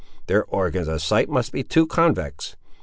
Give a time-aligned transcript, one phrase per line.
[0.25, 2.55] Their organs of sight must be too convex!